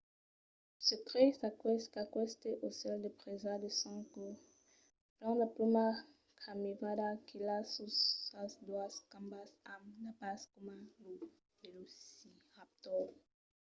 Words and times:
se 0.85 0.95
crei 1.07 1.29
qu’aqueste 1.39 1.97
aucèl 2.65 2.97
de 3.05 3.09
presa 3.19 3.53
de 3.63 3.69
sang 3.81 4.01
caud 4.13 4.39
plen 5.19 5.35
de 5.39 5.47
plumas 5.55 5.97
caminava 6.43 7.09
quilhat 7.27 7.65
sus 7.75 7.95
sas 8.27 8.51
doas 8.67 8.95
cambas 9.11 9.49
amb 9.73 9.85
d’arpas 10.01 10.41
coma 10.51 10.75
lo 11.05 11.15
velociraptor 11.59 13.05